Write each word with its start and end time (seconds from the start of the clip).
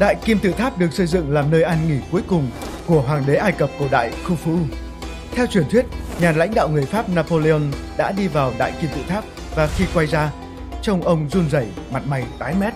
Đại 0.00 0.14
Kim 0.24 0.38
Tự 0.38 0.52
Tháp 0.52 0.78
được 0.78 0.92
xây 0.92 1.06
dựng 1.06 1.30
làm 1.30 1.50
nơi 1.50 1.62
an 1.62 1.88
nghỉ 1.88 1.98
cuối 2.10 2.22
cùng 2.28 2.50
của 2.86 3.00
Hoàng 3.00 3.24
đế 3.26 3.34
Ai 3.34 3.52
Cập 3.52 3.70
cổ 3.78 3.86
đại 3.90 4.12
Khufu. 4.24 4.58
Theo 5.32 5.46
truyền 5.46 5.64
thuyết, 5.70 5.86
nhà 6.20 6.32
lãnh 6.32 6.54
đạo 6.54 6.68
người 6.68 6.86
Pháp 6.86 7.08
Napoleon 7.08 7.60
đã 7.96 8.12
đi 8.12 8.28
vào 8.28 8.52
Đại 8.58 8.72
Kim 8.80 8.90
Tự 8.94 9.00
Tháp 9.08 9.24
và 9.54 9.66
khi 9.66 9.84
quay 9.94 10.06
ra, 10.06 10.30
trông 10.82 11.02
ông 11.02 11.28
run 11.28 11.50
rẩy, 11.50 11.66
mặt 11.92 12.02
mày 12.06 12.24
tái 12.38 12.54
mét. 12.60 12.74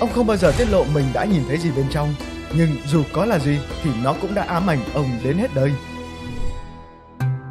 Ông 0.00 0.12
không 0.14 0.26
bao 0.26 0.36
giờ 0.36 0.52
tiết 0.58 0.70
lộ 0.70 0.84
mình 0.94 1.04
đã 1.12 1.24
nhìn 1.24 1.42
thấy 1.48 1.58
gì 1.58 1.70
bên 1.76 1.86
trong, 1.90 2.14
nhưng 2.56 2.68
dù 2.86 3.02
có 3.12 3.24
là 3.24 3.38
gì 3.38 3.58
thì 3.82 3.90
nó 4.02 4.14
cũng 4.20 4.34
đã 4.34 4.42
ám 4.42 4.70
ảnh 4.70 4.80
ông 4.94 5.10
đến 5.24 5.38
hết 5.38 5.54
đời. 5.54 5.72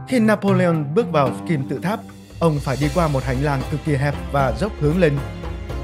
Khi 0.08 0.20
Napoleon 0.20 0.84
bước 0.96 1.12
vào 1.12 1.32
Kim 1.48 1.70
Tự 1.70 1.80
Tháp, 1.80 2.00
ông 2.40 2.60
phải 2.60 2.78
đi 2.82 2.88
qua 2.96 3.08
một 3.08 3.24
hành 3.24 3.44
lang 3.44 3.62
cực 3.72 3.80
kỳ 3.86 3.96
hẹp 3.96 4.15
và 4.32 4.54
dốc 4.60 4.71
hướng 4.79 5.00
lên. 5.00 5.18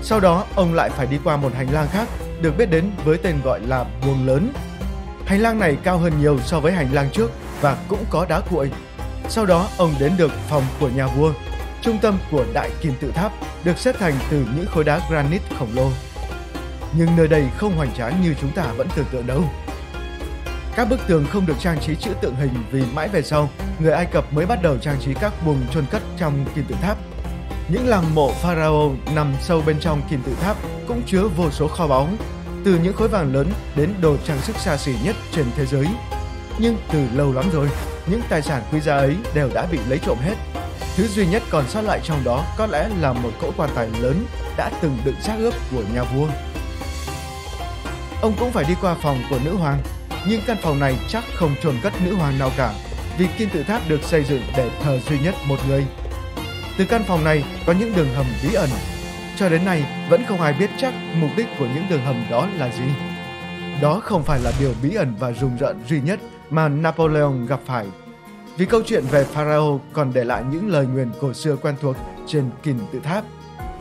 Sau 0.02 0.20
đó, 0.20 0.46
ông 0.56 0.74
lại 0.74 0.90
phải 0.90 1.08
đi 1.08 1.18
qua 1.24 1.38
một 1.38 1.54
hành 1.56 1.74
lang 1.74 1.88
khác 1.92 2.08
được 2.44 2.58
biết 2.58 2.70
đến 2.70 2.92
với 3.06 3.18
tên 3.18 3.42
gọi 3.44 3.60
là 3.60 3.86
buồng 4.06 4.28
lớn. 4.28 4.54
Hành 5.26 5.40
lang 5.40 5.60
này 5.60 5.78
cao 5.84 5.98
hơn 5.98 6.14
nhiều 6.20 6.40
so 6.46 6.60
với 6.60 6.72
hành 6.72 6.94
lang 6.94 7.10
trước 7.12 7.32
và 7.62 7.78
cũng 7.88 8.06
có 8.10 8.26
đá 8.30 8.40
cuội. 8.40 8.72
Sau 9.30 9.46
đó, 9.46 9.68
ông 9.78 9.94
đến 10.00 10.12
được 10.18 10.32
phòng 10.50 10.64
của 10.80 10.90
nhà 10.90 11.08
vua, 11.08 11.34
trung 11.82 11.98
tâm 12.02 12.18
của 12.32 12.46
Đại 12.54 12.70
Kim 12.82 12.94
Tự 13.00 13.12
Tháp 13.12 13.32
được 13.64 13.78
xếp 13.78 13.96
thành 14.00 14.14
từ 14.30 14.46
những 14.56 14.66
khối 14.66 14.84
đá 14.84 15.00
granite 15.10 15.56
khổng 15.60 15.76
lồ. 15.76 15.90
Nhưng 16.98 17.10
nơi 17.18 17.28
đây 17.28 17.44
không 17.58 17.76
hoành 17.76 17.94
tráng 17.98 18.22
như 18.22 18.36
chúng 18.42 18.52
ta 18.52 18.64
vẫn 18.78 18.88
tưởng 18.96 19.06
tượng 19.12 19.28
đâu. 19.28 19.44
Các 20.76 20.90
bức 20.90 21.00
tường 21.08 21.26
không 21.30 21.46
được 21.46 21.60
trang 21.60 21.80
trí 21.80 21.96
chữ 21.96 22.12
tượng 22.22 22.36
hình 22.36 22.54
vì 22.72 22.84
mãi 22.94 23.08
về 23.08 23.22
sau, 23.22 23.50
người 23.80 23.92
Ai 23.92 24.06
Cập 24.06 24.34
mới 24.34 24.46
bắt 24.46 24.62
đầu 24.62 24.78
trang 24.78 24.98
trí 25.00 25.14
các 25.14 25.46
buồng 25.46 25.62
chôn 25.74 25.86
cất 25.92 26.02
trong 26.18 26.46
kim 26.56 26.66
tự 26.66 26.76
tháp. 26.82 26.98
Những 27.70 27.88
làng 27.88 28.16
mộ 28.16 28.32
pharaoh 28.32 28.92
nằm 29.16 29.34
sâu 29.42 29.62
bên 29.66 29.80
trong 29.80 30.02
kim 30.10 30.22
tự 30.26 30.32
tháp 30.42 30.58
cũng 30.88 31.02
chứa 31.06 31.24
vô 31.38 31.52
số 31.52 31.68
kho 31.68 31.88
báu, 31.88 32.08
từ 32.64 32.80
những 32.84 32.94
khối 32.94 33.08
vàng 33.08 33.34
lớn 33.34 33.52
đến 33.76 33.94
đồ 34.02 34.18
trang 34.28 34.42
sức 34.42 34.56
xa 34.56 34.78
xỉ 34.78 34.96
nhất 35.04 35.16
trên 35.32 35.46
thế 35.56 35.66
giới. 35.66 35.88
Nhưng 36.60 36.78
từ 36.94 37.00
lâu 37.16 37.34
lắm 37.34 37.46
rồi, 37.54 37.70
những 38.08 38.22
tài 38.30 38.42
sản 38.42 38.62
quý 38.72 38.80
giá 38.80 38.96
ấy 38.96 39.16
đều 39.34 39.50
đã 39.54 39.66
bị 39.72 39.80
lấy 39.90 40.00
trộm 40.00 40.18
hết. 40.22 40.36
Thứ 40.96 41.08
duy 41.08 41.28
nhất 41.28 41.44
còn 41.50 41.70
sót 41.70 41.82
lại 41.82 42.00
trong 42.04 42.24
đó 42.24 42.46
có 42.58 42.66
lẽ 42.66 42.90
là 43.02 43.14
một 43.14 43.32
cỗ 43.42 43.52
quan 43.58 43.70
tài 43.76 43.90
lớn 44.00 44.26
đã 44.58 44.72
từng 44.82 44.98
đựng 45.06 45.22
xác 45.22 45.36
ướp 45.40 45.54
của 45.72 45.84
nhà 45.94 46.04
vua. 46.04 46.28
Ông 48.22 48.34
cũng 48.40 48.52
phải 48.52 48.66
đi 48.68 48.74
qua 48.82 48.96
phòng 49.02 49.24
của 49.30 49.40
nữ 49.46 49.56
hoàng 49.56 49.84
nhưng 50.28 50.42
căn 50.48 50.58
phòng 50.62 50.80
này 50.80 51.00
chắc 51.10 51.24
không 51.36 51.56
chôn 51.64 51.76
cất 51.84 51.94
nữ 52.06 52.16
hoàng 52.16 52.40
nào 52.40 52.52
cả 52.58 52.74
vì 53.18 53.28
kim 53.38 53.50
tự 53.50 53.64
tháp 53.64 53.82
được 53.90 54.04
xây 54.04 54.24
dựng 54.24 54.42
để 54.58 54.70
thờ 54.84 55.00
duy 55.10 55.20
nhất 55.20 55.36
một 55.48 55.58
người. 55.68 55.86
Từ 56.78 56.86
căn 56.86 57.04
phòng 57.08 57.24
này 57.24 57.44
có 57.66 57.74
những 57.74 57.94
đường 57.96 58.14
hầm 58.16 58.26
bí 58.44 58.54
ẩn. 58.54 58.70
Cho 59.38 59.50
đến 59.50 59.66
nay 59.66 59.86
vẫn 60.10 60.24
không 60.28 60.42
ai 60.42 60.54
biết 60.54 60.70
chắc 60.78 60.94
mục 61.16 61.30
đích 61.38 61.48
của 61.60 61.66
những 61.76 61.84
đường 61.90 62.06
hầm 62.06 62.26
đó 62.32 62.48
là 62.58 62.70
gì. 62.70 62.84
Đó 63.82 64.00
không 64.04 64.24
phải 64.24 64.40
là 64.40 64.52
điều 64.60 64.74
bí 64.84 64.96
ẩn 64.96 65.16
và 65.20 65.32
rùng 65.32 65.58
rợn 65.60 65.84
duy 65.88 66.02
nhất 66.02 66.20
mà 66.50 66.70
Napoleon 66.70 67.46
gặp 67.48 67.60
phải. 67.66 67.86
Vì 68.58 68.66
câu 68.66 68.82
chuyện 68.86 69.04
về 69.12 69.24
Pharaoh 69.24 69.82
còn 69.94 70.14
để 70.14 70.24
lại 70.24 70.44
những 70.52 70.70
lời 70.70 70.86
nguyền 70.86 71.12
cổ 71.22 71.34
xưa 71.34 71.56
quen 71.56 71.76
thuộc 71.82 71.96
trên 72.28 72.50
kim 72.64 72.80
tự 72.94 73.00
tháp. 73.00 73.24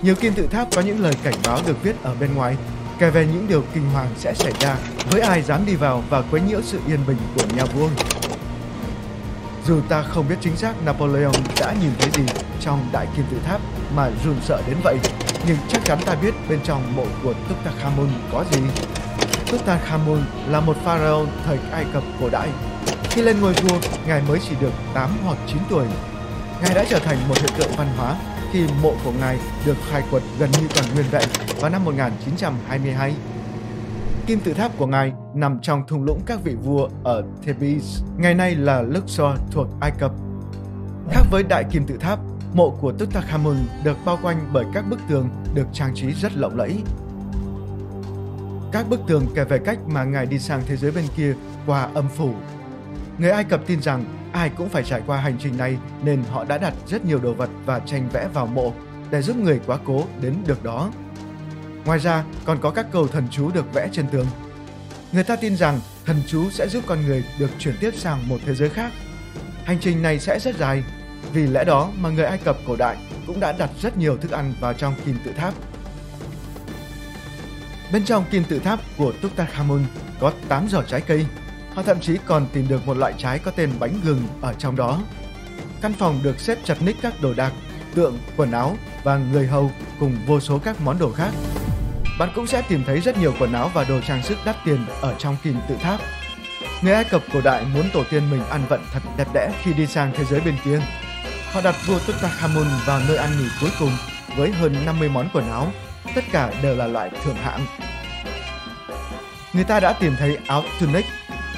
Nhiều 0.03 0.14
kim 0.14 0.33
tự 0.33 0.47
tháp 0.47 0.69
có 0.75 0.80
những 0.80 1.00
lời 1.00 1.14
cảnh 1.23 1.34
báo 1.45 1.58
được 1.67 1.83
viết 1.83 2.03
ở 2.03 2.14
bên 2.20 2.34
ngoài 2.34 2.56
kể 2.98 3.11
về 3.11 3.27
những 3.27 3.47
điều 3.48 3.64
kinh 3.75 3.91
hoàng 3.91 4.08
sẽ 4.17 4.34
xảy 4.34 4.53
ra 4.61 4.77
với 5.11 5.20
ai 5.20 5.42
dám 5.42 5.67
đi 5.67 5.75
vào 5.75 6.03
và 6.11 6.23
quấy 6.30 6.42
nhiễu 6.42 6.62
sự 6.62 6.80
yên 6.86 7.00
bình 7.06 7.17
của 7.34 7.45
nhà 7.56 7.64
vua. 7.64 7.89
Dù 9.67 9.80
ta 9.89 10.03
không 10.03 10.28
biết 10.28 10.36
chính 10.41 10.56
xác 10.56 10.75
Napoleon 10.84 11.33
đã 11.61 11.75
nhìn 11.83 11.91
thấy 11.98 12.11
gì 12.11 12.33
trong 12.61 12.89
đại 12.92 13.06
kim 13.17 13.25
tự 13.30 13.36
tháp 13.45 13.61
mà 13.97 14.11
run 14.25 14.34
sợ 14.42 14.62
đến 14.67 14.77
vậy, 14.84 14.98
nhưng 15.47 15.57
chắc 15.69 15.85
chắn 15.85 15.98
ta 16.07 16.15
biết 16.23 16.35
bên 16.48 16.61
trong 16.65 16.97
mộ 16.97 17.05
của 17.23 17.35
Tutankhamun 17.48 18.09
có 18.33 18.45
gì. 18.53 18.61
Tutankhamun 19.51 20.23
là 20.48 20.61
một 20.61 20.77
pharaoh 20.85 21.29
thời 21.45 21.58
Ai 21.73 21.85
Cập 21.92 22.03
cổ 22.20 22.29
đại. 22.30 22.48
Khi 23.11 23.23
lên 23.23 23.41
ngôi 23.41 23.53
vua, 23.53 23.79
ngài 24.07 24.23
mới 24.29 24.39
chỉ 24.48 24.55
được 24.61 24.73
8 24.95 25.11
hoặc 25.25 25.39
9 25.47 25.58
tuổi. 25.70 25.86
Ngài 26.63 26.75
đã 26.75 26.85
trở 26.89 26.98
thành 26.98 27.29
một 27.29 27.39
hiện 27.39 27.51
tượng 27.58 27.70
văn 27.77 27.89
hóa 27.97 28.17
khi 28.53 28.67
mộ 28.83 28.95
của 29.05 29.13
ngài 29.20 29.39
được 29.67 29.77
khai 29.91 30.03
quật 30.11 30.23
gần 30.39 30.51
như 30.51 30.69
toàn 30.75 30.86
nguyên 30.95 31.07
vẹn 31.11 31.29
vào 31.61 31.70
năm 31.70 31.85
1922. 31.85 33.14
Kim 34.27 34.41
tự 34.41 34.53
tháp 34.53 34.79
của 34.79 34.86
ngài 34.86 35.13
nằm 35.35 35.59
trong 35.63 35.86
thung 35.86 36.05
lũng 36.05 36.20
các 36.27 36.45
vị 36.45 36.55
vua 36.55 36.89
ở 37.05 37.23
Thebes, 37.47 38.03
ngày 38.19 38.35
nay 38.35 38.55
là 38.55 38.83
Luxor 38.83 39.39
thuộc 39.51 39.67
Ai 39.80 39.91
Cập. 39.98 40.13
Khác 41.11 41.23
với 41.30 41.42
đại 41.42 41.64
kim 41.70 41.86
tự 41.86 41.97
tháp, 41.97 42.19
mộ 42.55 42.70
của 42.70 42.92
Tutankhamun 42.92 43.57
được 43.85 43.96
bao 44.05 44.18
quanh 44.23 44.51
bởi 44.52 44.64
các 44.74 44.85
bức 44.90 45.01
tường 45.08 45.29
được 45.55 45.67
trang 45.73 45.95
trí 45.95 46.13
rất 46.13 46.33
lộng 46.36 46.57
lẫy. 46.57 46.83
Các 48.73 48.89
bức 48.89 49.01
tường 49.07 49.27
kể 49.35 49.45
về 49.45 49.58
cách 49.58 49.79
mà 49.86 50.05
ngài 50.05 50.27
đi 50.27 50.39
sang 50.39 50.62
thế 50.67 50.77
giới 50.77 50.91
bên 50.91 51.05
kia 51.17 51.35
qua 51.67 51.89
âm 51.95 52.08
phủ. 52.08 52.35
Người 53.18 53.30
Ai 53.30 53.45
Cập 53.45 53.67
tin 53.67 53.83
rằng 53.83 54.05
ai 54.33 54.51
cũng 54.51 54.68
phải 54.68 54.83
trải 54.83 55.02
qua 55.07 55.18
hành 55.18 55.36
trình 55.42 55.57
này 55.57 55.79
nên 56.02 56.23
họ 56.30 56.45
đã 56.45 56.58
đặt 56.58 56.74
rất 56.86 57.05
nhiều 57.05 57.18
đồ 57.18 57.35
vật 57.35 57.51
và 57.67 57.79
tranh 57.79 58.08
vẽ 58.12 58.29
vào 58.35 58.46
mộ 58.46 58.73
để 59.11 59.23
giúp 59.23 59.36
người 59.36 59.61
quá 59.67 59.79
cố 59.85 60.05
đến 60.20 60.35
được 60.46 60.64
đó. 60.64 60.91
Ngoài 61.85 61.98
ra, 61.98 62.24
còn 62.45 62.58
có 62.61 62.70
các 62.70 62.86
cầu 62.92 63.07
thần 63.07 63.27
chú 63.30 63.51
được 63.51 63.74
vẽ 63.74 63.89
trên 63.92 64.08
tường. 64.08 64.27
Người 65.12 65.24
ta 65.24 65.36
tin 65.36 65.57
rằng 65.57 65.80
thần 66.07 66.23
chú 66.27 66.51
sẽ 66.51 66.68
giúp 66.68 66.85
con 66.86 67.02
người 67.07 67.24
được 67.39 67.51
chuyển 67.58 67.74
tiếp 67.80 67.91
sang 67.96 68.29
một 68.29 68.39
thế 68.46 68.55
giới 68.55 68.70
khác. 68.70 68.92
Hành 69.64 69.79
trình 69.80 70.02
này 70.02 70.18
sẽ 70.18 70.39
rất 70.39 70.57
dài, 70.57 70.85
vì 71.33 71.47
lẽ 71.47 71.65
đó 71.65 71.91
mà 71.99 72.09
người 72.11 72.25
Ai 72.25 72.39
Cập 72.39 72.57
cổ 72.67 72.77
đại 72.77 72.97
cũng 73.27 73.41
đã 73.41 73.53
đặt 73.53 73.71
rất 73.81 73.97
nhiều 73.97 74.17
thức 74.17 74.31
ăn 74.31 74.55
vào 74.61 74.75
trong 74.75 74.95
kim 75.05 75.19
tự 75.25 75.33
tháp. 75.33 75.55
Bên 77.93 78.05
trong 78.05 78.25
kim 78.31 78.45
tự 78.45 78.59
tháp 78.59 78.81
của 78.99 79.13
Tutankhamun 79.23 79.85
có 80.21 80.33
8 80.49 80.69
giỏ 80.69 80.83
trái 80.83 81.01
cây. 81.01 81.27
Họ 81.75 81.83
thậm 81.83 82.01
chí 82.01 82.17
còn 82.27 82.47
tìm 82.53 82.69
được 82.69 82.87
một 82.87 82.97
loại 82.97 83.15
trái 83.19 83.39
có 83.39 83.51
tên 83.51 83.71
bánh 83.79 84.01
gừng 84.05 84.27
ở 84.41 84.55
trong 84.55 84.77
đó. 84.77 85.01
Căn 85.81 85.93
phòng 85.93 86.21
được 86.23 86.41
xếp 86.41 86.59
chặt 86.65 86.83
ních 86.83 86.97
các 87.03 87.15
đồ 87.23 87.35
đạc, 87.35 87.53
tượng, 87.95 88.19
quần 88.37 88.53
áo 88.53 88.77
và 89.05 89.17
người 89.17 89.47
hầu 89.47 89.71
cùng 90.01 90.17
vô 90.27 90.41
số 90.41 90.59
các 90.59 90.81
món 90.81 90.99
đồ 90.99 91.13
khác. 91.13 91.31
Bạn 92.19 92.29
cũng 92.35 92.47
sẽ 92.47 92.63
tìm 92.69 92.85
thấy 92.87 93.01
rất 93.01 93.19
nhiều 93.19 93.35
quần 93.39 93.53
áo 93.53 93.71
và 93.75 93.85
đồ 93.85 94.01
trang 94.01 94.23
sức 94.23 94.39
đắt 94.45 94.57
tiền 94.65 94.87
ở 95.01 95.15
trong 95.19 95.37
kim 95.43 95.57
tự 95.69 95.75
tháp. 95.75 96.01
Người 96.83 96.93
Ai 96.93 97.05
Cập 97.05 97.23
cổ 97.33 97.41
đại 97.41 97.65
muốn 97.75 97.85
tổ 97.93 98.05
tiên 98.11 98.31
mình 98.31 98.45
ăn 98.45 98.63
vận 98.69 98.81
thật 98.93 99.01
đẹp 99.17 99.29
đẽ 99.35 99.51
khi 99.63 99.73
đi 99.73 99.87
sang 99.87 100.13
thế 100.17 100.25
giới 100.25 100.41
bên 100.41 100.55
kia. 100.65 100.81
Họ 101.52 101.61
đặt 101.61 101.74
vua 101.86 101.98
Tutankhamun 101.98 102.67
vào 102.86 103.01
nơi 103.08 103.17
ăn 103.17 103.30
nghỉ 103.39 103.48
cuối 103.61 103.70
cùng 103.79 103.90
với 104.36 104.51
hơn 104.51 104.77
50 104.86 105.08
món 105.08 105.29
quần 105.33 105.51
áo, 105.51 105.73
tất 106.14 106.24
cả 106.33 106.52
đều 106.63 106.77
là 106.77 106.86
loại 106.86 107.11
thượng 107.24 107.35
hạng. 107.35 107.67
Người 109.52 109.64
ta 109.64 109.80
đã 109.80 109.92
tìm 109.92 110.14
thấy 110.18 110.39
áo 110.46 110.64
tunic, 110.80 111.05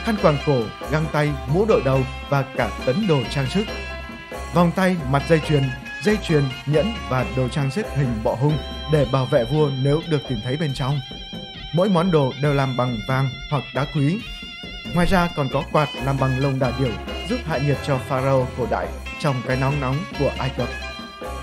khăn 0.04 0.16
quàng 0.22 0.38
cổ, 0.47 0.62
găng 0.91 1.06
tay, 1.12 1.31
mũ 1.49 1.65
đội 1.69 1.83
đầu 1.84 2.00
và 2.28 2.43
cả 2.56 2.71
tấn 2.87 3.06
đồ 3.09 3.19
trang 3.31 3.47
sức. 3.50 3.65
Vòng 4.54 4.72
tay, 4.77 4.97
mặt 5.10 5.22
dây 5.28 5.41
chuyền, 5.49 5.62
dây 6.03 6.19
chuyền, 6.22 6.44
nhẫn 6.66 6.93
và 7.09 7.25
đồ 7.37 7.49
trang 7.49 7.71
sức 7.71 7.87
hình 7.97 8.21
bọ 8.25 8.34
hung 8.34 8.59
để 8.93 9.06
bảo 9.12 9.27
vệ 9.27 9.44
vua 9.44 9.71
nếu 9.83 10.00
được 10.09 10.21
tìm 10.28 10.38
thấy 10.44 10.56
bên 10.56 10.75
trong. 10.75 11.00
Mỗi 11.75 11.88
món 11.88 12.10
đồ 12.10 12.33
đều 12.43 12.54
làm 12.54 12.77
bằng 12.77 12.99
vàng 13.09 13.31
hoặc 13.50 13.62
đá 13.75 13.87
quý. 13.94 14.19
Ngoài 14.94 15.06
ra 15.06 15.28
còn 15.37 15.49
có 15.53 15.62
quạt 15.72 15.88
làm 16.04 16.16
bằng 16.21 16.38
lông 16.38 16.59
đà 16.59 16.72
điểu 16.78 16.93
giúp 17.31 17.38
hạ 17.47 17.59
nhiệt 17.59 17.78
cho 17.87 17.99
pharaoh 17.99 18.49
cổ 18.59 18.66
đại 18.71 18.88
trong 19.25 19.43
cái 19.47 19.57
nóng 19.57 19.81
nóng 19.81 19.97
của 20.19 20.33
Ai 20.39 20.51
Cập. 20.57 20.69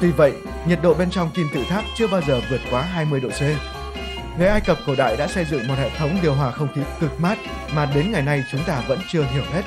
Tuy 0.02 0.12
vậy, 0.12 0.34
nhiệt 0.68 0.80
độ 0.82 0.94
bên 0.94 1.10
trong 1.12 1.32
kim 1.32 1.48
tự 1.54 1.64
tháp 1.70 1.84
chưa 1.98 2.08
bao 2.08 2.22
giờ 2.28 2.42
vượt 2.50 2.62
quá 2.72 2.82
20 2.82 3.20
độ 3.20 3.30
C. 3.30 3.42
Người 4.38 4.48
Ai 4.48 4.62
Cập 4.62 4.78
cổ 4.86 4.96
đại 4.96 5.18
đã 5.18 5.28
xây 5.28 5.46
dựng 5.46 5.68
một 5.68 5.74
hệ 5.78 5.90
thống 5.98 6.18
điều 6.22 6.34
hòa 6.34 6.52
không 6.52 6.68
khí 6.76 6.82
cực 7.00 7.20
mát 7.20 7.38
mà 7.76 7.86
đến 7.96 8.12
ngày 8.12 8.22
nay 8.22 8.44
chúng 8.52 8.64
ta 8.64 8.84
vẫn 8.88 9.00
chưa 9.12 9.24
hiểu 9.24 9.44
hết. 9.54 9.62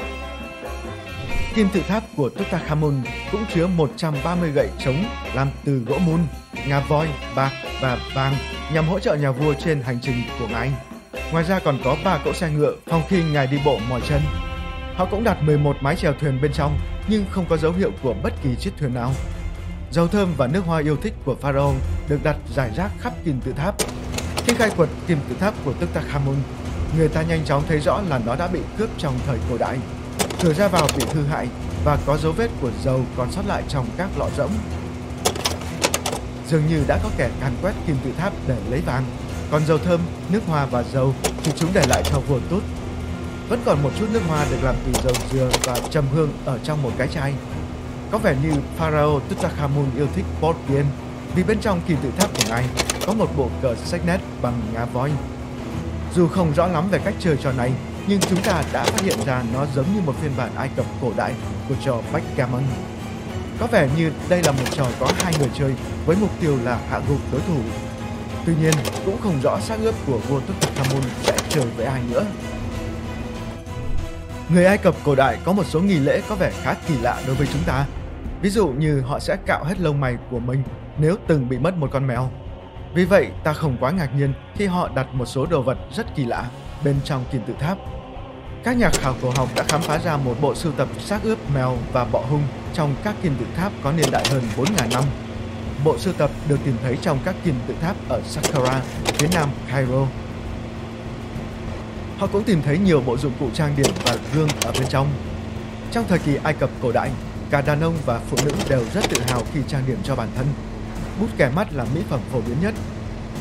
Kim 1.54 1.68
tự 1.72 1.82
tháp 1.88 2.02
của 2.16 2.28
Tutankhamun 2.28 3.02
cũng 3.32 3.44
chứa 3.54 3.66
130 3.66 4.50
gậy 4.50 4.68
trống 4.78 5.04
làm 5.34 5.48
từ 5.64 5.78
gỗ 5.86 5.98
mun, 5.98 6.20
ngà 6.66 6.80
voi, 6.80 7.08
bạc 7.36 7.50
và 7.80 7.98
vàng 8.14 8.36
nhằm 8.72 8.88
hỗ 8.88 8.98
trợ 8.98 9.14
nhà 9.14 9.30
vua 9.30 9.54
trên 9.54 9.82
hành 9.82 9.98
trình 10.02 10.22
của 10.38 10.48
ngài. 10.48 10.70
Ngoài 11.32 11.44
ra 11.44 11.58
còn 11.58 11.78
có 11.84 11.96
3 12.04 12.18
cỗ 12.24 12.32
xe 12.32 12.50
ngựa 12.50 12.74
phòng 12.86 13.02
khi 13.08 13.22
ngài 13.22 13.46
đi 13.46 13.58
bộ 13.64 13.78
mỏi 13.88 14.00
chân. 14.08 14.20
Họ 14.96 15.04
cũng 15.10 15.24
đặt 15.24 15.42
11 15.42 15.76
mái 15.80 15.96
chèo 15.96 16.12
thuyền 16.20 16.40
bên 16.40 16.52
trong 16.52 16.78
nhưng 17.08 17.24
không 17.30 17.46
có 17.48 17.56
dấu 17.56 17.72
hiệu 17.72 17.90
của 18.02 18.14
bất 18.22 18.32
kỳ 18.42 18.50
chiếc 18.60 18.70
thuyền 18.78 18.94
nào. 18.94 19.12
Dầu 19.90 20.08
thơm 20.08 20.34
và 20.36 20.46
nước 20.46 20.64
hoa 20.66 20.80
yêu 20.80 20.96
thích 20.96 21.12
của 21.24 21.34
Pharaoh 21.40 21.74
được 22.08 22.18
đặt 22.24 22.36
rải 22.54 22.70
rác 22.76 22.90
khắp 23.00 23.12
kim 23.24 23.40
tự 23.40 23.52
tháp. 23.52 23.74
Khi 24.36 24.54
khai 24.54 24.70
quật 24.76 24.88
kim 25.06 25.18
tự 25.28 25.36
tháp 25.40 25.54
của 25.64 25.72
Tutankhamun, 25.72 26.36
người 26.96 27.08
ta 27.08 27.22
nhanh 27.22 27.44
chóng 27.44 27.62
thấy 27.68 27.80
rõ 27.80 28.00
là 28.08 28.20
nó 28.26 28.36
đã 28.36 28.46
bị 28.46 28.60
cướp 28.78 28.88
trong 28.98 29.18
thời 29.26 29.38
cổ 29.50 29.58
đại. 29.58 29.78
Cửa 30.42 30.52
ra 30.52 30.68
vào 30.68 30.88
bị 30.96 31.04
hư 31.14 31.24
hại 31.24 31.48
và 31.84 31.98
có 32.06 32.16
dấu 32.16 32.32
vết 32.32 32.48
của 32.60 32.70
dầu 32.82 33.00
còn 33.16 33.32
sót 33.32 33.42
lại 33.46 33.62
trong 33.68 33.86
các 33.96 34.08
lọ 34.18 34.28
rỗng. 34.36 34.52
Dường 36.48 36.66
như 36.68 36.84
đã 36.88 36.98
có 37.02 37.10
kẻ 37.16 37.30
càn 37.40 37.52
quét 37.62 37.72
kim 37.86 37.96
tự 38.04 38.10
tháp 38.18 38.32
để 38.46 38.56
lấy 38.70 38.80
vàng, 38.80 39.04
còn 39.50 39.66
dầu 39.66 39.78
thơm, 39.78 40.00
nước 40.28 40.40
hoa 40.46 40.66
và 40.66 40.82
dầu 40.82 41.14
thì 41.44 41.52
chúng 41.56 41.70
để 41.74 41.84
lại 41.88 42.02
cho 42.10 42.20
vua 42.20 42.38
Tut 42.50 42.62
vẫn 43.48 43.60
còn 43.64 43.82
một 43.82 43.90
chút 43.98 44.06
nước 44.12 44.20
hoa 44.28 44.46
được 44.50 44.56
làm 44.62 44.74
từ 44.86 45.00
dầu 45.02 45.14
dừa 45.32 45.50
và 45.64 45.76
trầm 45.90 46.04
hương 46.14 46.32
ở 46.44 46.58
trong 46.64 46.82
một 46.82 46.90
cái 46.98 47.08
chai. 47.08 47.34
Có 48.10 48.18
vẻ 48.18 48.36
như 48.42 48.52
Pharaoh 48.76 49.28
Tutankhamun 49.28 49.86
yêu 49.96 50.06
thích 50.14 50.24
port 50.40 50.56
wine 50.68 50.84
vì 51.34 51.42
bên 51.42 51.60
trong 51.60 51.80
kim 51.88 51.96
tự 52.02 52.10
tháp 52.18 52.30
của 52.36 52.42
ngài 52.48 52.64
có 53.06 53.12
một 53.12 53.36
bộ 53.36 53.50
cờ 53.62 53.74
sách 53.84 54.00
nét 54.06 54.18
bằng 54.42 54.60
ngà 54.74 54.84
voi. 54.84 55.10
Dù 56.14 56.28
không 56.28 56.52
rõ 56.56 56.66
lắm 56.66 56.88
về 56.90 56.98
cách 57.04 57.14
chơi 57.20 57.36
trò 57.42 57.52
này, 57.52 57.72
nhưng 58.06 58.20
chúng 58.20 58.42
ta 58.42 58.62
đã 58.72 58.84
phát 58.84 59.00
hiện 59.00 59.18
ra 59.26 59.42
nó 59.52 59.66
giống 59.74 59.86
như 59.94 60.00
một 60.00 60.14
phiên 60.20 60.30
bản 60.36 60.50
Ai 60.56 60.68
Cập 60.76 60.86
cổ 61.00 61.12
đại 61.16 61.34
của 61.68 61.74
trò 61.84 62.00
backgammon. 62.12 62.62
Có 63.60 63.66
vẻ 63.66 63.88
như 63.96 64.12
đây 64.28 64.42
là 64.42 64.52
một 64.52 64.64
trò 64.70 64.86
có 65.00 65.12
hai 65.18 65.34
người 65.38 65.50
chơi 65.58 65.74
với 66.06 66.16
mục 66.20 66.30
tiêu 66.40 66.58
là 66.64 66.78
hạ 66.90 67.00
gục 67.08 67.18
đối 67.32 67.40
thủ. 67.40 67.60
Tuy 68.46 68.52
nhiên, 68.60 68.72
cũng 69.04 69.20
không 69.22 69.40
rõ 69.42 69.60
xác 69.60 69.76
ướp 69.80 69.94
của 70.06 70.18
vua 70.18 70.40
Tutankhamun 70.40 71.02
sẽ 71.22 71.36
chơi 71.48 71.64
với 71.76 71.86
ai 71.86 72.00
nữa. 72.10 72.24
Người 74.48 74.64
Ai 74.64 74.78
Cập 74.78 74.94
cổ 75.04 75.14
đại 75.14 75.38
có 75.44 75.52
một 75.52 75.64
số 75.66 75.80
nghi 75.80 75.98
lễ 75.98 76.22
có 76.28 76.34
vẻ 76.34 76.50
khá 76.62 76.74
kỳ 76.86 76.98
lạ 76.98 77.22
đối 77.26 77.36
với 77.36 77.46
chúng 77.52 77.62
ta. 77.66 77.86
Ví 78.42 78.50
dụ 78.50 78.68
như 78.68 79.00
họ 79.00 79.18
sẽ 79.18 79.36
cạo 79.46 79.64
hết 79.64 79.80
lông 79.80 80.00
mày 80.00 80.16
của 80.30 80.38
mình 80.38 80.62
nếu 80.98 81.16
từng 81.26 81.48
bị 81.48 81.58
mất 81.58 81.76
một 81.76 81.88
con 81.92 82.06
mèo. 82.06 82.30
Vì 82.94 83.04
vậy, 83.04 83.28
ta 83.44 83.52
không 83.52 83.76
quá 83.80 83.90
ngạc 83.90 84.14
nhiên 84.16 84.32
khi 84.54 84.66
họ 84.66 84.88
đặt 84.94 85.06
một 85.14 85.26
số 85.26 85.46
đồ 85.46 85.62
vật 85.62 85.78
rất 85.92 86.14
kỳ 86.14 86.24
lạ 86.24 86.44
bên 86.84 86.96
trong 87.04 87.24
kim 87.32 87.42
tự 87.46 87.54
tháp. 87.60 87.78
Các 88.64 88.76
nhà 88.76 88.90
khảo 88.90 89.14
cổ 89.22 89.32
học 89.36 89.48
đã 89.56 89.64
khám 89.68 89.82
phá 89.82 89.98
ra 89.98 90.16
một 90.16 90.34
bộ 90.40 90.54
sưu 90.54 90.72
tập 90.72 90.88
xác 91.00 91.22
ướp 91.22 91.38
mèo 91.54 91.76
và 91.92 92.04
bọ 92.04 92.20
hung 92.30 92.42
trong 92.74 92.94
các 93.04 93.14
kim 93.22 93.36
tự 93.40 93.46
tháp 93.56 93.72
có 93.82 93.92
niên 93.92 94.10
đại 94.12 94.24
hơn 94.30 94.42
4.000 94.56 94.92
năm. 94.92 95.04
Bộ 95.84 95.98
sưu 95.98 96.12
tập 96.12 96.30
được 96.48 96.58
tìm 96.64 96.76
thấy 96.82 96.98
trong 97.02 97.18
các 97.24 97.34
kim 97.44 97.54
tự 97.66 97.74
tháp 97.80 97.96
ở 98.08 98.20
Saqqara, 98.28 98.80
phía 99.04 99.28
nam 99.34 99.48
Cairo. 99.70 100.06
Họ 102.18 102.26
cũng 102.26 102.44
tìm 102.44 102.62
thấy 102.62 102.78
nhiều 102.78 103.00
bộ 103.00 103.16
dụng 103.16 103.32
cụ 103.40 103.48
trang 103.54 103.74
điểm 103.76 103.90
và 104.04 104.16
gương 104.34 104.48
ở 104.64 104.72
bên 104.72 104.88
trong. 104.88 105.08
Trong 105.92 106.04
thời 106.08 106.18
kỳ 106.18 106.36
Ai 106.42 106.54
Cập 106.54 106.70
cổ 106.82 106.92
đại, 106.92 107.10
cả 107.50 107.60
đàn 107.60 107.80
ông 107.80 107.94
và 108.06 108.20
phụ 108.30 108.36
nữ 108.44 108.52
đều 108.68 108.84
rất 108.94 109.04
tự 109.10 109.20
hào 109.26 109.42
khi 109.54 109.60
trang 109.68 109.82
điểm 109.86 109.98
cho 110.04 110.16
bản 110.16 110.28
thân. 110.36 110.46
Bút 111.20 111.26
kẻ 111.36 111.50
mắt 111.56 111.72
là 111.72 111.86
mỹ 111.94 112.00
phẩm 112.08 112.20
phổ 112.32 112.40
biến 112.40 112.56
nhất. 112.62 112.74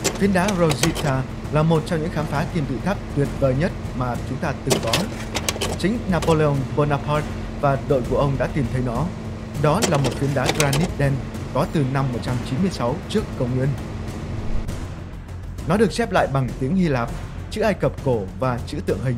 Phiến 0.03 0.33
đá 0.33 0.47
Rosetta 0.59 1.21
là 1.51 1.63
một 1.63 1.83
trong 1.85 2.01
những 2.01 2.11
khám 2.11 2.25
phá 2.25 2.45
kim 2.53 2.65
tự 2.65 2.75
tháp 2.85 2.97
tuyệt 3.15 3.27
vời 3.39 3.55
nhất 3.59 3.71
mà 3.97 4.15
chúng 4.29 4.37
ta 4.37 4.53
từng 4.65 4.79
có. 4.83 4.93
Chính 5.79 5.97
Napoleon 6.11 6.55
Bonaparte 6.75 7.27
và 7.61 7.77
đội 7.87 8.01
của 8.09 8.17
ông 8.17 8.35
đã 8.39 8.47
tìm 8.47 8.65
thấy 8.73 8.81
nó. 8.85 9.05
Đó 9.61 9.81
là 9.89 9.97
một 9.97 10.11
phiến 10.13 10.29
đá 10.35 10.47
granite 10.57 10.91
đen 10.97 11.13
có 11.53 11.65
từ 11.73 11.85
năm 11.93 12.05
196 12.13 12.95
trước 13.09 13.23
công 13.39 13.57
nguyên. 13.57 13.69
Nó 15.67 15.77
được 15.77 15.93
xếp 15.93 16.11
lại 16.11 16.27
bằng 16.33 16.49
tiếng 16.59 16.75
Hy 16.75 16.87
Lạp, 16.87 17.09
chữ 17.53 17.61
Ai 17.61 17.73
Cập 17.73 17.91
cổ 18.05 18.21
và 18.39 18.59
chữ 18.67 18.77
tượng 18.85 18.99
hình. 19.03 19.15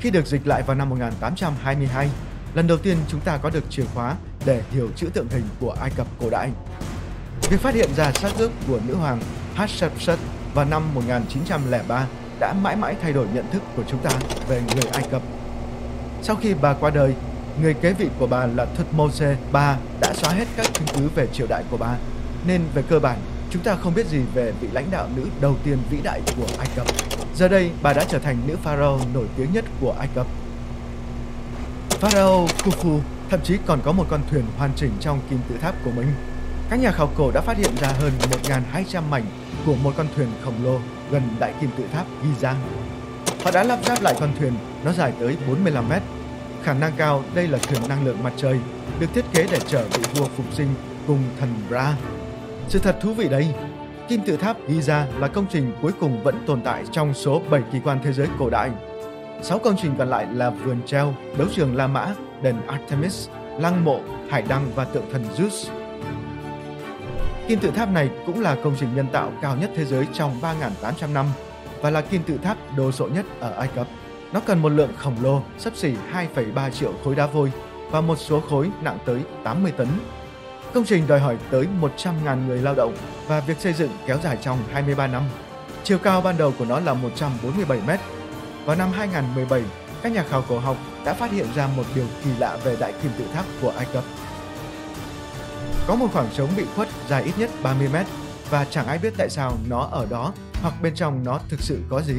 Khi 0.00 0.10
được 0.10 0.26
dịch 0.26 0.46
lại 0.46 0.62
vào 0.62 0.76
năm 0.76 0.88
1822, 0.88 2.08
lần 2.54 2.66
đầu 2.66 2.78
tiên 2.78 2.96
chúng 3.08 3.20
ta 3.20 3.36
có 3.36 3.50
được 3.50 3.64
chìa 3.70 3.84
khóa 3.94 4.14
để 4.44 4.62
hiểu 4.70 4.88
chữ 4.96 5.06
tượng 5.14 5.28
hình 5.28 5.44
của 5.60 5.76
Ai 5.80 5.90
Cập 5.96 6.06
cổ 6.20 6.30
đại. 6.30 6.50
Việc 7.50 7.60
phát 7.60 7.74
hiện 7.74 7.90
ra 7.96 8.12
xác 8.12 8.28
ướp 8.38 8.50
của 8.68 8.80
nữ 8.86 8.94
hoàng 8.94 9.20
Hatshepsut 9.54 10.18
vào 10.54 10.64
năm 10.64 10.94
1903 10.94 12.06
đã 12.40 12.52
mãi 12.52 12.76
mãi 12.76 12.94
thay 13.02 13.12
đổi 13.12 13.26
nhận 13.34 13.50
thức 13.52 13.62
của 13.76 13.82
chúng 13.88 14.00
ta 14.00 14.10
về 14.48 14.62
người 14.74 14.90
Ai 14.92 15.02
Cập. 15.10 15.22
Sau 16.22 16.36
khi 16.36 16.54
bà 16.54 16.74
qua 16.74 16.90
đời, 16.90 17.14
người 17.62 17.74
kế 17.74 17.92
vị 17.92 18.08
của 18.18 18.26
bà 18.26 18.46
là 18.46 18.64
Thutmose 18.64 19.28
III 19.28 19.76
đã 20.00 20.14
xóa 20.14 20.32
hết 20.32 20.48
các 20.56 20.66
chứng 20.74 20.88
cứ 20.94 21.08
về 21.14 21.26
triều 21.32 21.46
đại 21.46 21.64
của 21.70 21.76
bà, 21.76 21.96
nên 22.46 22.62
về 22.74 22.82
cơ 22.88 22.98
bản 22.98 23.18
chúng 23.50 23.62
ta 23.62 23.76
không 23.76 23.94
biết 23.94 24.06
gì 24.06 24.20
về 24.34 24.52
vị 24.60 24.68
lãnh 24.72 24.90
đạo 24.90 25.08
nữ 25.16 25.26
đầu 25.40 25.56
tiên 25.64 25.78
vĩ 25.90 25.98
đại 26.02 26.20
của 26.36 26.46
Ai 26.58 26.68
Cập. 26.76 26.86
Giờ 27.34 27.48
đây, 27.48 27.70
bà 27.82 27.92
đã 27.92 28.04
trở 28.08 28.18
thành 28.18 28.36
nữ 28.46 28.56
pharaoh 28.62 29.00
nổi 29.14 29.26
tiếng 29.36 29.52
nhất 29.52 29.64
của 29.80 29.94
Ai 29.98 30.08
Cập. 30.14 30.26
Pharaoh 31.90 32.50
Khufu 32.50 33.00
thậm 33.30 33.40
chí 33.44 33.58
còn 33.66 33.80
có 33.84 33.92
một 33.92 34.06
con 34.08 34.20
thuyền 34.30 34.44
hoàn 34.56 34.70
chỉnh 34.76 34.90
trong 35.00 35.20
kim 35.30 35.38
tự 35.48 35.56
tháp 35.58 35.74
của 35.84 35.90
mình. 35.90 36.06
Các 36.70 36.76
nhà 36.76 36.90
khảo 36.90 37.10
cổ 37.16 37.30
đã 37.30 37.40
phát 37.40 37.56
hiện 37.56 37.70
ra 37.80 37.88
hơn 37.88 38.12
1.200 38.42 39.02
mảnh 39.10 39.24
của 39.66 39.74
một 39.74 39.94
con 39.96 40.06
thuyền 40.16 40.28
khổng 40.44 40.64
lồ 40.64 40.78
gần 41.10 41.22
đại 41.38 41.54
kim 41.60 41.70
tự 41.78 41.84
tháp 41.92 42.06
Giza. 42.22 42.54
Họ 43.44 43.50
đã 43.50 43.62
lắp 43.64 43.78
ráp 43.84 44.02
lại 44.02 44.14
con 44.20 44.30
thuyền, 44.38 44.52
nó 44.84 44.92
dài 44.92 45.12
tới 45.20 45.36
45 45.46 45.88
mét. 45.88 46.02
Khả 46.62 46.74
năng 46.74 46.92
cao 46.96 47.24
đây 47.34 47.48
là 47.48 47.58
thuyền 47.58 47.88
năng 47.88 48.04
lượng 48.04 48.22
mặt 48.22 48.32
trời, 48.36 48.58
được 48.98 49.06
thiết 49.14 49.24
kế 49.32 49.46
để 49.50 49.58
chở 49.66 49.84
vị 49.92 50.02
vua 50.14 50.28
phục 50.36 50.46
sinh 50.52 50.68
cùng 51.06 51.22
thần 51.40 51.54
Ra. 51.70 51.94
Sự 52.68 52.78
thật 52.78 52.96
thú 53.00 53.12
vị 53.12 53.28
đây, 53.28 53.54
kim 54.08 54.20
tự 54.20 54.36
tháp 54.36 54.56
Giza 54.68 55.04
là 55.18 55.28
công 55.28 55.46
trình 55.50 55.72
cuối 55.82 55.92
cùng 56.00 56.22
vẫn 56.22 56.34
tồn 56.46 56.60
tại 56.60 56.84
trong 56.92 57.14
số 57.14 57.42
7 57.50 57.62
kỳ 57.72 57.78
quan 57.84 57.98
thế 58.04 58.12
giới 58.12 58.28
cổ 58.38 58.50
đại. 58.50 58.70
6 59.42 59.58
công 59.58 59.76
trình 59.82 59.94
còn 59.98 60.08
lại 60.08 60.26
là 60.32 60.50
vườn 60.50 60.82
treo, 60.86 61.14
đấu 61.38 61.48
trường 61.54 61.76
La 61.76 61.86
Mã, 61.86 62.14
đền 62.42 62.56
Artemis, 62.66 63.28
lăng 63.58 63.84
mộ, 63.84 64.00
hải 64.30 64.42
đăng 64.42 64.70
và 64.74 64.84
tượng 64.84 65.10
thần 65.12 65.24
Zeus. 65.36 65.70
Kim 67.48 67.58
tự 67.58 67.70
tháp 67.70 67.90
này 67.90 68.10
cũng 68.26 68.40
là 68.40 68.56
công 68.64 68.76
trình 68.80 68.88
nhân 68.96 69.06
tạo 69.12 69.32
cao 69.42 69.56
nhất 69.56 69.70
thế 69.76 69.84
giới 69.84 70.06
trong 70.12 70.40
3.800 70.40 71.12
năm 71.12 71.26
và 71.80 71.90
là 71.90 72.00
kim 72.00 72.22
tự 72.22 72.38
tháp 72.38 72.56
đồ 72.76 72.92
sộ 72.92 73.08
nhất 73.08 73.26
ở 73.40 73.50
Ai 73.50 73.68
Cập. 73.74 73.86
Nó 74.32 74.40
cần 74.40 74.62
một 74.62 74.68
lượng 74.68 74.92
khổng 74.96 75.16
lồ 75.22 75.42
sấp 75.58 75.76
xỉ 75.76 75.94
2,3 76.34 76.70
triệu 76.70 76.92
khối 77.04 77.14
đá 77.14 77.26
vôi 77.26 77.52
và 77.90 78.00
một 78.00 78.16
số 78.16 78.40
khối 78.40 78.70
nặng 78.82 78.98
tới 79.04 79.20
80 79.44 79.72
tấn. 79.72 79.88
Công 80.76 80.84
trình 80.84 81.06
đòi 81.06 81.20
hỏi 81.20 81.38
tới 81.50 81.66
100.000 81.80 82.46
người 82.46 82.58
lao 82.58 82.74
động 82.74 82.96
và 83.26 83.40
việc 83.40 83.60
xây 83.60 83.72
dựng 83.72 83.90
kéo 84.06 84.18
dài 84.22 84.38
trong 84.42 84.58
23 84.72 85.06
năm. 85.06 85.22
Chiều 85.84 85.98
cao 85.98 86.20
ban 86.20 86.36
đầu 86.38 86.52
của 86.58 86.64
nó 86.64 86.80
là 86.80 86.94
147 86.94 87.80
mét. 87.86 88.00
Vào 88.64 88.76
năm 88.76 88.90
2017, 88.92 89.62
các 90.02 90.12
nhà 90.12 90.24
khảo 90.30 90.44
cổ 90.48 90.58
học 90.58 90.76
đã 91.04 91.14
phát 91.14 91.30
hiện 91.30 91.46
ra 91.54 91.68
một 91.76 91.82
điều 91.94 92.04
kỳ 92.24 92.30
lạ 92.38 92.58
về 92.64 92.76
đại 92.80 92.94
kim 93.02 93.12
tự 93.18 93.24
tháp 93.34 93.44
của 93.62 93.70
Ai 93.70 93.86
Cập. 93.92 94.04
Có 95.86 95.94
một 95.94 96.08
khoảng 96.12 96.28
trống 96.36 96.50
bị 96.56 96.64
khuất 96.74 96.88
dài 97.08 97.22
ít 97.22 97.32
nhất 97.38 97.50
30 97.62 97.88
mét 97.92 98.06
và 98.50 98.64
chẳng 98.64 98.86
ai 98.86 98.98
biết 98.98 99.14
tại 99.18 99.30
sao 99.30 99.52
nó 99.68 99.88
ở 99.92 100.06
đó 100.10 100.32
hoặc 100.62 100.74
bên 100.82 100.94
trong 100.94 101.24
nó 101.24 101.40
thực 101.48 101.60
sự 101.60 101.78
có 101.88 102.00
gì. 102.02 102.16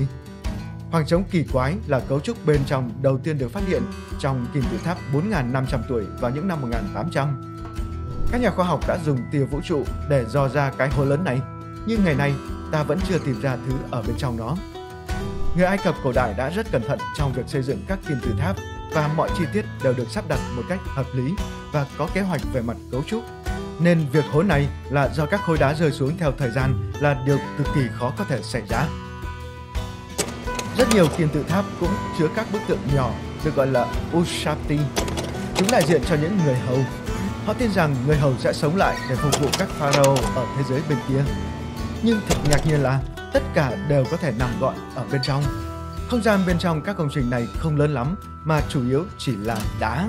Khoảng 0.92 1.06
trống 1.06 1.24
kỳ 1.32 1.44
quái 1.54 1.76
là 1.88 2.00
cấu 2.00 2.20
trúc 2.20 2.46
bên 2.46 2.62
trong 2.66 2.92
đầu 3.02 3.18
tiên 3.18 3.38
được 3.38 3.52
phát 3.52 3.64
hiện 3.68 3.84
trong 4.20 4.46
kim 4.54 4.64
tự 4.72 4.78
tháp 4.84 4.98
4.500 5.14 5.64
tuổi 5.90 6.04
vào 6.20 6.32
những 6.32 6.48
năm 6.48 6.62
1800. 6.62 7.58
Các 8.32 8.42
nhà 8.42 8.52
khoa 8.52 8.66
học 8.66 8.80
đã 8.88 8.98
dùng 9.06 9.20
tia 9.32 9.44
vũ 9.44 9.62
trụ 9.64 9.84
để 10.10 10.26
dò 10.26 10.50
ra 10.50 10.72
cái 10.78 10.90
hố 10.90 11.06
lớn 11.06 11.24
này, 11.24 11.42
nhưng 11.86 12.06
ngày 12.06 12.16
nay 12.16 12.34
ta 12.72 12.84
vẫn 12.84 13.00
chưa 13.10 13.18
tìm 13.26 13.42
ra 13.42 13.58
thứ 13.68 13.74
ở 13.92 14.02
bên 14.02 14.16
trong 14.18 14.38
nó. 14.38 14.56
Người 15.56 15.66
Ai 15.66 15.78
Cập 15.78 15.96
cổ 16.04 16.12
đại 16.12 16.34
đã 16.38 16.50
rất 16.50 16.72
cẩn 16.72 16.82
thận 16.88 17.00
trong 17.18 17.34
việc 17.34 17.48
xây 17.48 17.62
dựng 17.64 17.84
các 17.88 18.00
kim 18.08 18.18
tự 18.24 18.34
tháp 18.40 18.56
và 18.94 19.10
mọi 19.18 19.30
chi 19.38 19.44
tiết 19.54 19.66
đều 19.84 19.94
được 19.94 20.08
sắp 20.10 20.26
đặt 20.28 20.40
một 20.56 20.64
cách 20.70 20.80
hợp 20.86 21.06
lý 21.14 21.34
và 21.72 21.86
có 21.98 22.10
kế 22.14 22.22
hoạch 22.22 22.42
về 22.54 22.62
mặt 22.62 22.78
cấu 22.92 23.04
trúc 23.04 23.24
nên 23.80 24.06
việc 24.12 24.26
hố 24.32 24.44
này 24.44 24.68
là 24.90 25.10
do 25.10 25.26
các 25.26 25.42
khối 25.42 25.58
đá 25.58 25.74
rơi 25.74 25.92
xuống 25.92 26.18
theo 26.18 26.32
thời 26.38 26.52
gian 26.52 26.92
là 27.00 27.24
điều 27.26 27.38
cực 27.58 27.68
kỳ 27.76 27.82
khó 28.00 28.14
có 28.18 28.24
thể 28.24 28.42
xảy 28.44 28.62
ra. 28.70 28.88
Rất 30.78 30.88
nhiều 30.94 31.08
kim 31.18 31.30
tự 31.30 31.44
tháp 31.44 31.66
cũng 31.80 31.94
chứa 32.20 32.28
các 32.36 32.48
bức 32.54 32.60
tượng 32.68 32.80
nhỏ 32.96 33.12
được 33.44 33.56
gọi 33.56 33.68
là 33.68 33.86
Ushapti. 34.18 34.80
Chúng 35.56 35.68
đại 35.72 35.84
diện 35.88 36.02
cho 36.10 36.16
những 36.16 36.38
người 36.46 36.56
hầu. 36.56 36.80
Họ 37.48 37.54
tin 37.54 37.72
rằng 37.72 37.96
người 38.08 38.18
hầu 38.18 38.34
sẽ 38.40 38.54
sống 38.54 38.76
lại 38.76 38.98
để 39.10 39.16
phục 39.16 39.42
vụ 39.42 39.48
các 39.60 39.70
pharaoh 39.70 40.20
ở 40.36 40.46
thế 40.58 40.64
giới 40.70 40.82
bên 40.90 40.98
kia. 41.08 41.24
Nhưng 42.04 42.20
thật 42.28 42.36
ngạc 42.50 42.68
nhiên 42.68 42.84
là 42.84 43.00
tất 43.34 43.44
cả 43.54 43.78
đều 43.90 44.06
có 44.12 44.18
thể 44.18 44.34
nằm 44.40 44.50
gọn 44.60 44.76
ở 44.96 45.06
bên 45.12 45.22
trong. 45.24 45.44
Không 46.10 46.24
gian 46.24 46.40
bên 46.48 46.58
trong 46.60 46.82
các 46.82 46.98
công 46.98 47.10
trình 47.14 47.30
này 47.30 47.48
không 47.60 47.78
lớn 47.78 47.94
lắm, 47.94 48.16
mà 48.44 48.62
chủ 48.70 48.88
yếu 48.88 49.06
chỉ 49.18 49.36
là 49.36 49.58
đá. 49.80 50.08